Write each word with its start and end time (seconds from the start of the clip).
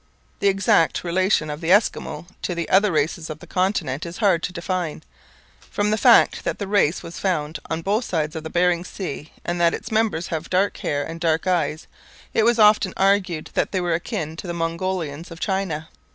The 0.39 0.47
exact 0.47 1.03
relation 1.03 1.51
of 1.51 1.61
the 1.61 1.69
Eskimo 1.69 2.25
to 2.41 2.55
the 2.55 2.67
other 2.69 2.91
races 2.91 3.29
of 3.29 3.37
the 3.37 3.45
continent 3.45 4.03
is 4.03 4.17
hard 4.17 4.41
to 4.41 4.51
define. 4.51 5.03
From 5.69 5.91
the 5.91 5.95
fact 5.97 6.43
that 6.43 6.57
the 6.57 6.65
race 6.67 7.03
was 7.03 7.19
found 7.19 7.59
on 7.69 7.83
both 7.83 8.03
sides 8.05 8.35
of 8.35 8.43
the 8.43 8.49
Bering 8.49 8.83
Sea, 8.83 9.31
and 9.45 9.61
that 9.61 9.75
its 9.75 9.91
members 9.91 10.29
have 10.29 10.49
dark 10.49 10.77
hair 10.77 11.03
and 11.03 11.19
dark 11.19 11.45
eyes, 11.45 11.85
it 12.33 12.41
was 12.41 12.57
often 12.57 12.95
argued 12.97 13.51
that 13.53 13.71
they 13.71 13.79
were 13.79 13.93
akin 13.93 14.35
to 14.37 14.47
the 14.47 14.55
Mongolians 14.55 15.29
of 15.29 15.39
China. 15.39 15.87